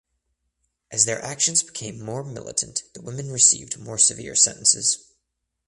[0.89, 5.13] As their actions became more militant the women received more severe sentences.